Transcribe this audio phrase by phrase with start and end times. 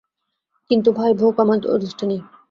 [0.71, 2.21] কিন্তু ভাই, ভোগ আমার অদৃষ্টে নেই।